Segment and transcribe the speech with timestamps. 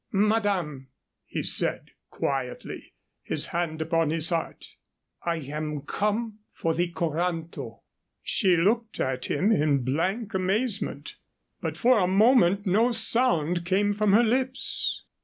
[0.13, 0.87] "Madame,"
[1.27, 4.75] he said, quietly, his hand upon his heart,
[5.21, 7.81] "I am come for the coranto."
[8.23, 11.17] She looked at him in blank amazement,
[11.61, 15.03] but for a moment no sound came from her lips.